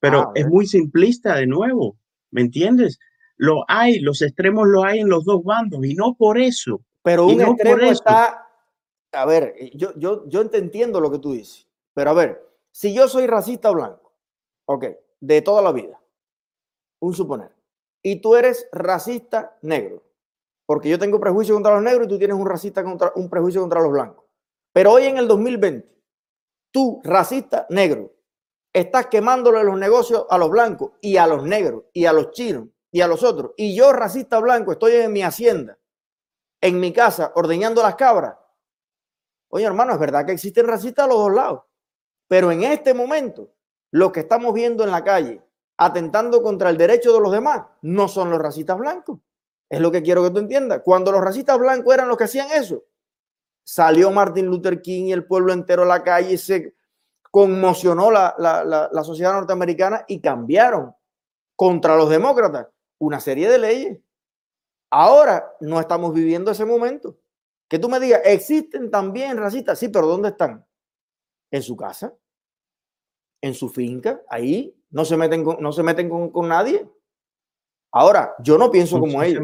[0.00, 1.96] Pero ah, es muy simplista de nuevo.
[2.30, 2.98] ¿Me entiendes?
[3.36, 6.82] Lo hay, los extremos lo hay en los dos bandos y no por eso.
[7.02, 8.46] Pero un extremo está.
[9.12, 11.66] A ver, yo, yo, yo te entiendo lo que tú dices.
[11.94, 14.14] Pero a ver, si yo soy racista blanco,
[14.66, 14.84] ok,
[15.20, 15.99] de toda la vida,
[17.00, 17.54] un suponer,
[18.02, 20.02] y tú eres racista negro,
[20.66, 23.60] porque yo tengo prejuicio contra los negros y tú tienes un racista contra un prejuicio
[23.60, 24.24] contra los blancos.
[24.72, 25.88] Pero hoy en el 2020,
[26.70, 28.12] tú, racista negro,
[28.72, 32.68] estás quemándole los negocios a los blancos y a los negros y a los chinos
[32.92, 33.52] y a los otros.
[33.56, 35.78] Y yo, racista blanco, estoy en mi hacienda,
[36.60, 38.36] en mi casa, ordeñando las cabras.
[39.48, 41.62] Oye, hermano, es verdad que existen racistas a los dos lados.
[42.28, 43.52] Pero en este momento,
[43.90, 45.42] lo que estamos viendo en la calle,
[45.80, 49.18] atentando contra el derecho de los demás, no son los racistas blancos.
[49.66, 50.82] Es lo que quiero que tú entiendas.
[50.84, 52.84] Cuando los racistas blancos eran los que hacían eso,
[53.64, 56.74] salió Martin Luther King y el pueblo entero a la calle, se
[57.30, 60.94] conmocionó la, la sociedad norteamericana y cambiaron
[61.56, 62.66] contra los demócratas
[62.98, 63.98] una serie de leyes.
[64.90, 67.16] Ahora no estamos viviendo ese momento.
[67.68, 70.66] Que tú me digas, existen también racistas, sí, pero ¿dónde están?
[71.50, 72.12] En su casa,
[73.40, 76.86] en su finca, ahí, no se meten con, no se meten con nadie.
[77.92, 79.42] Ahora, yo no pienso como ellos.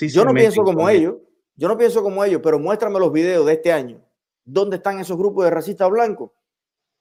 [0.00, 1.16] yo no pienso como ellos.
[1.56, 4.02] Yo no pienso como ellos, pero muéstrame los videos de este año.
[4.44, 6.30] ¿Dónde están esos grupos de racistas blancos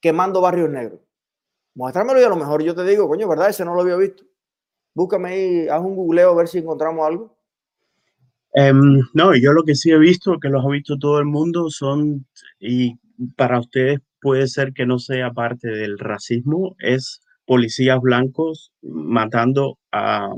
[0.02, 1.00] quemando barrios negros?
[1.76, 3.50] Muéstramelo y a lo mejor yo te digo, coño, ¿verdad?
[3.50, 4.26] Ese no lo había visto.
[4.94, 7.38] Búscame ahí, haz un googleo a ver si encontramos algo.
[8.54, 11.70] Em, no, yo lo que sí he visto, que los ha visto todo el mundo,
[11.70, 12.26] son,
[12.60, 13.00] y
[13.38, 20.34] para ustedes puede ser que no sea parte del racismo, es policías blancos matando a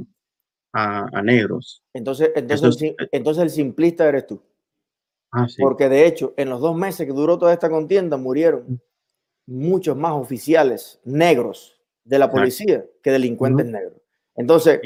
[0.74, 1.84] a, negros.
[1.94, 4.41] Entonces, entonces, el, entonces el simplista eres tú.
[5.32, 8.82] Ah, Porque de hecho, en los dos meses que duró toda esta contienda, murieron
[9.48, 14.02] muchos más oficiales negros de la policía que delincuentes negros.
[14.36, 14.82] Entonces,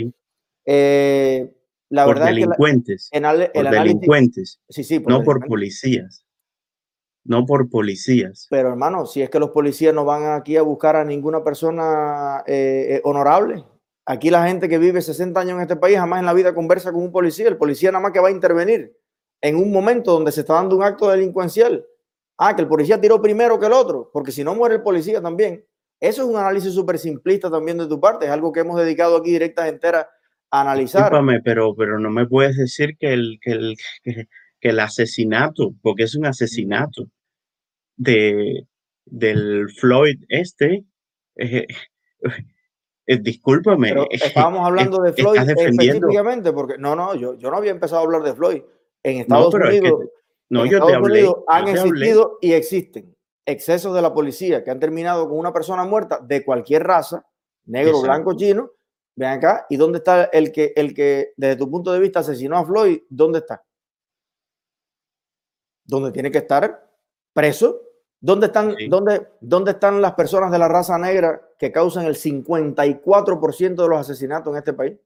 [0.65, 1.51] eh,
[1.89, 6.24] la verdad delincuentes, es que en delincuentes, sí, sí, no por policías.
[7.25, 8.47] No por policías.
[8.49, 12.43] Pero hermano, si es que los policías no van aquí a buscar a ninguna persona
[12.47, 13.65] eh, eh, honorable,
[14.07, 16.91] Aquí la gente que vive 60 años en este país jamás en la vida conversa
[16.91, 17.47] con un policía.
[17.47, 18.95] El policía nada más que va a intervenir
[19.41, 21.83] en un momento donde se está dando un acto delincuencial.
[22.37, 25.21] Ah, que el policía tiró primero que el otro, porque si no muere el policía
[25.21, 25.65] también.
[25.99, 28.25] Eso es un análisis súper simplista también de tu parte.
[28.25, 30.05] Es algo que hemos dedicado aquí directas enteras
[30.51, 31.11] a analizar.
[31.43, 34.27] pero, pero no me puedes decir que el, que el, que,
[34.59, 37.07] el asesinato, porque es un asesinato
[37.97, 38.67] de,
[39.05, 40.85] del Floyd este,
[41.35, 41.67] eh,
[43.07, 43.89] eh, discúlpame.
[43.89, 48.05] Pero estábamos hablando de Floyd específicamente, porque no, no, yo, yo no había empezado a
[48.05, 48.61] hablar de Floyd.
[49.03, 50.05] En Estados Unidos,
[50.49, 55.29] no, yo te hablé, han existido y existen excesos de la policía que han terminado
[55.29, 57.25] con una persona muerta de cualquier raza,
[57.65, 58.71] negro, blanco, chino.
[59.15, 62.57] Ven acá, ¿y dónde está el que, el que, desde tu punto de vista, asesinó
[62.57, 62.99] a Floyd?
[63.07, 63.63] ¿Dónde está?
[65.85, 66.85] ¿Dónde tiene que estar
[67.35, 67.85] preso
[68.25, 73.75] ¿Dónde están, ¿dónde, ¿Dónde están las personas de la raza negra que causan el 54%
[73.75, 74.97] de los asesinatos en este país?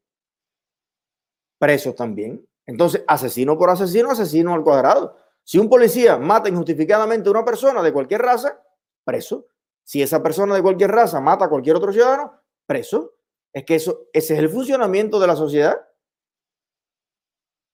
[1.58, 2.48] Presos también.
[2.66, 5.18] Entonces, asesino por asesino, asesino al cuadrado.
[5.44, 8.58] Si un policía mata injustificadamente a una persona de cualquier raza,
[9.04, 9.48] preso.
[9.84, 13.16] Si esa persona de cualquier raza mata a cualquier otro ciudadano, preso.
[13.52, 15.78] Es que eso, ese es el funcionamiento de la sociedad.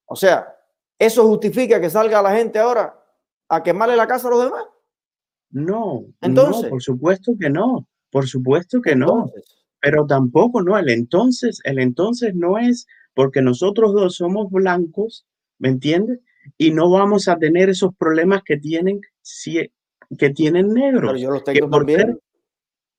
[0.05, 0.57] O sea,
[0.97, 3.04] ¿eso justifica que salga la gente ahora
[3.49, 4.63] a quemarle la casa a los demás?
[5.51, 9.31] No, entonces, por supuesto que no, por supuesto que no.
[9.79, 15.25] Pero tampoco, no, el entonces, el entonces no es porque nosotros dos somos blancos,
[15.59, 16.19] ¿me entiendes?
[16.57, 19.71] Y no vamos a tener esos problemas que tienen, si,
[20.17, 21.11] que tienen negros.
[21.11, 22.19] Pero yo los tengo también.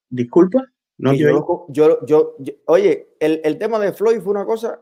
[0.09, 0.64] Disculpa,
[0.98, 4.80] no yo, yo, yo, oye, el, el tema de Floyd fue una cosa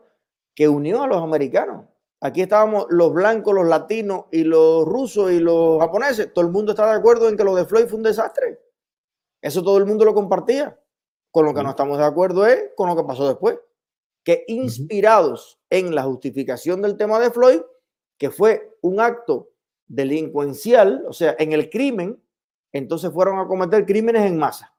[0.53, 1.85] que unió a los americanos.
[2.21, 6.33] Aquí estábamos los blancos, los latinos y los rusos y los japoneses.
[6.33, 8.59] Todo el mundo está de acuerdo en que lo de Floyd fue un desastre.
[9.41, 10.79] Eso todo el mundo lo compartía.
[11.31, 13.59] Con lo que no estamos de acuerdo es con lo que pasó después.
[14.23, 17.61] Que inspirados en la justificación del tema de Floyd,
[18.17, 19.49] que fue un acto
[19.87, 22.19] delincuencial, o sea, en el crimen,
[22.71, 24.73] entonces fueron a cometer crímenes en masa.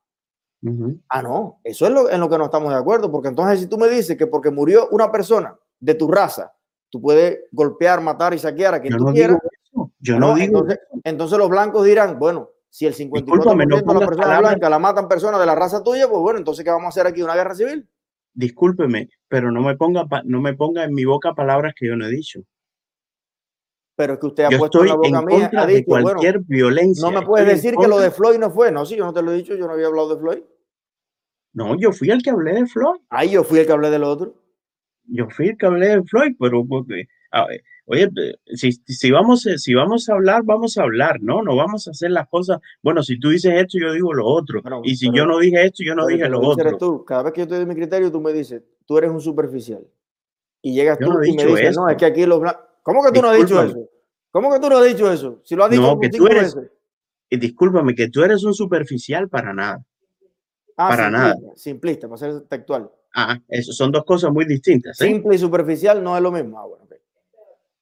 [1.08, 3.66] Ah, no, eso es lo, en lo que no estamos de acuerdo, porque entonces si
[3.68, 6.52] tú me dices que porque murió una persona de tu raza,
[6.90, 9.38] tú puedes golpear, matar y saquear a quien yo tú no quieras.
[9.98, 14.38] Yo no, digo entonces, entonces, los blancos dirán, bueno, si el 54% de las personas
[14.38, 17.06] blancas la matan personas de la raza tuya, pues bueno, entonces ¿qué vamos a hacer
[17.06, 17.22] aquí?
[17.22, 17.88] ¿Una guerra civil?
[18.34, 22.06] Discúlpeme, pero no me ponga, no me ponga en mi boca palabras que yo no
[22.06, 22.40] he dicho.
[23.96, 27.02] Pero es que usted ha puesto en la boca mía, ha dicho, cualquier violencia.
[27.02, 29.22] No me puedes decir que lo de Floyd no fue, no, sí, yo no te
[29.22, 30.42] lo he dicho, yo no había hablado de Floyd.
[31.54, 33.00] No, yo fui el que hablé de Floyd.
[33.08, 34.34] Ay, yo fui el que hablé del otro.
[35.08, 36.66] Yo fui el que hablé de Floyd, pero
[37.86, 38.10] oye,
[38.54, 41.42] si, si, vamos, si vamos a hablar, vamos a hablar, ¿no?
[41.42, 42.58] No vamos a hacer las cosas.
[42.82, 44.62] Bueno, si tú dices esto, yo digo lo otro.
[44.82, 46.76] y si yo no dije esto, yo no dije lo otro.
[46.76, 47.04] Tú.
[47.04, 49.86] Cada vez que yo te doy mi criterio, tú me dices, tú eres un superficial.
[50.62, 52.64] Y llegas tú y me dices, no, es que aquí los blancos.
[52.82, 53.88] ¿Cómo que tú no has dicho eso?
[54.30, 55.40] ¿Cómo que tú no has dicho eso?
[55.44, 56.56] Si lo has dicho no, que tú eres,
[57.28, 59.84] Y discúlpame, que tú eres un superficial para nada.
[60.76, 61.36] Ah, para nada.
[61.54, 62.90] Simplista, para ser textual.
[63.18, 65.00] Ah, eso son dos cosas muy distintas.
[65.00, 65.06] ¿eh?
[65.06, 66.60] Simple y superficial no es lo mismo.
[66.60, 66.66] Ah,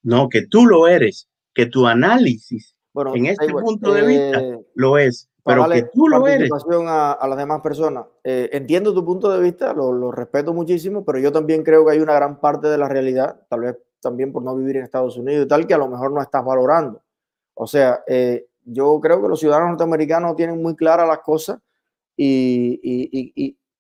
[0.04, 2.76] no, que tú lo eres, que tu análisis
[3.14, 6.48] en este punto de vista eh, lo es, pero que tú lo eres.
[6.86, 8.06] A, a las demás personas.
[8.22, 11.92] Eh, entiendo tu punto de vista, lo, lo, respeto muchísimo, pero yo también creo que
[11.92, 15.16] hay una gran parte de la realidad, tal vez también por no vivir en Estados
[15.16, 17.02] Unidos y tal, que a lo mejor no estás valorando.
[17.54, 18.04] O sea,
[18.64, 21.58] yo creo que los ciudadanos norteamericanos tienen muy claras las cosas
[22.16, 22.78] y,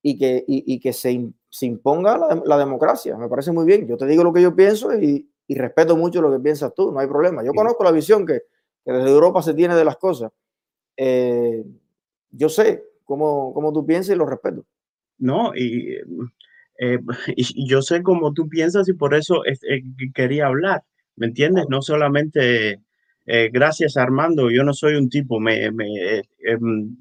[0.02, 3.16] y, que, y, que se, se imponga la, democracia.
[3.16, 3.86] Me parece muy bien.
[3.86, 6.98] Yo te digo lo que yo pienso y, respeto mucho lo que piensas tú, no
[6.98, 7.44] hay problema.
[7.44, 8.40] Yo conozco la visión que,
[8.84, 10.32] desde Europa se tiene de las cosas.
[10.96, 11.64] Eh,
[12.32, 14.66] yo sé cómo, cómo, tú piensas y lo respeto.
[15.18, 15.94] No, y,
[16.80, 16.98] eh,
[17.36, 20.82] y, yo sé cómo tú piensas y por eso eh, quería hablar,
[21.14, 21.66] ¿me entiendes?
[21.68, 22.80] No solamente
[23.26, 25.86] gracias Armando, yo no soy un tipo, me, me
[26.40, 26.94] em,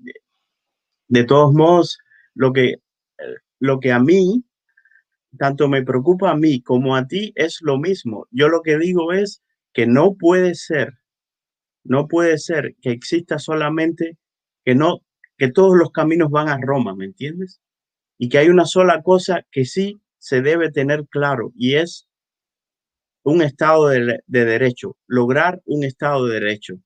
[1.07, 1.97] de todos modos,
[2.35, 2.75] lo que,
[3.63, 4.43] lo que a mí,
[5.39, 8.27] tanto me preocupa a mí como a ti, es lo mismo.
[8.29, 10.95] Yo lo que digo es que no puede ser,
[11.85, 14.17] no puede ser que exista solamente,
[14.65, 14.99] que no,
[15.37, 17.61] que todos los caminos van a Roma, ¿me entiendes?
[18.17, 22.09] Y que hay una sola cosa que sí se debe tener claro y es
[23.23, 26.81] un Estado de, de, Derecho, lograr un Estado de Derecho.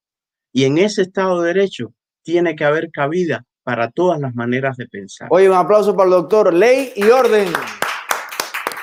[0.54, 4.88] Y en ese Estado de Derecho tiene que haber cabida para todas las maneras de
[4.88, 5.28] pensar.
[5.30, 6.54] Oye, un aplauso para el doctor.
[6.54, 7.52] Ley y orden.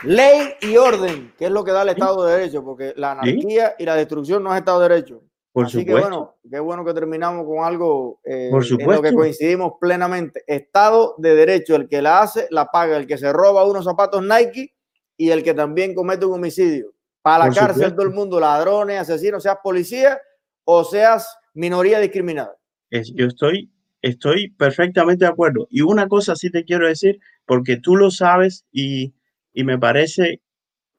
[0.03, 3.77] Ley y orden, que es lo que da el Estado de Derecho, porque la anarquía
[3.79, 5.23] y la destrucción no es Estado de Derecho.
[5.53, 5.95] Por Así supuesto.
[5.95, 10.45] que bueno, qué bueno que terminamos con algo eh, Por en lo que coincidimos plenamente.
[10.47, 14.23] Estado de Derecho, el que la hace, la paga, el que se roba unos zapatos
[14.23, 14.75] Nike
[15.17, 16.93] y el que también comete un homicidio.
[17.23, 20.21] Para la cárcel todo el mundo, ladrones, asesinos, seas policía
[20.65, 22.55] o seas minoría discriminada.
[22.91, 23.74] Es, yo estoy
[24.05, 25.67] estoy perfectamente de acuerdo.
[25.71, 29.15] Y una cosa sí te quiero decir, porque tú lo sabes y,
[29.55, 30.43] me parece,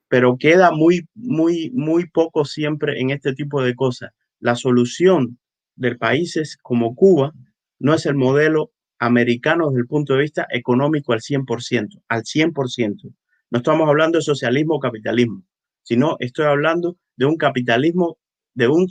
[0.08, 4.12] pero queda muy, muy, muy poco siempre en este tipo de cosas.
[4.40, 5.38] La solución
[5.76, 7.32] de países como Cuba
[7.78, 13.14] no es el modelo americano desde el punto de vista económico al 100%, al 100%.
[13.52, 15.44] No estamos hablando de socialismo o capitalismo,
[15.84, 18.18] sino estoy hablando de un capitalismo,
[18.56, 18.88] de un,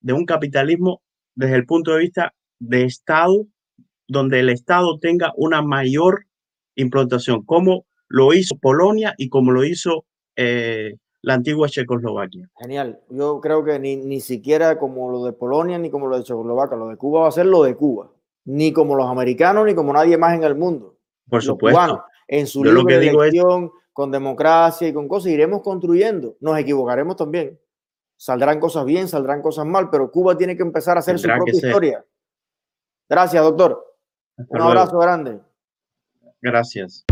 [0.00, 1.02] de un capitalismo
[1.34, 2.34] desde el punto de vista
[2.68, 3.46] de Estado
[4.08, 6.26] donde el Estado tenga una mayor
[6.76, 10.04] implantación, como lo hizo Polonia y como lo hizo
[10.36, 12.50] eh, la antigua Checoslovaquia.
[12.58, 13.00] Genial.
[13.08, 16.76] Yo creo que ni, ni siquiera como lo de Polonia ni como lo de Checoslovaquia,
[16.76, 18.10] lo de Cuba va a ser lo de Cuba,
[18.44, 20.98] ni como los americanos ni como nadie más en el mundo.
[21.28, 22.04] Por supuesto.
[22.28, 26.36] en su libre elección, con democracia y con cosas, iremos construyendo.
[26.40, 27.58] Nos equivocaremos también.
[28.16, 31.54] Saldrán cosas bien, saldrán cosas mal, pero Cuba tiene que empezar a hacer su propia
[31.54, 32.04] historia.
[33.08, 33.84] Gracias, doctor.
[34.48, 35.40] Un abrazo grande.
[36.40, 37.04] Gracias.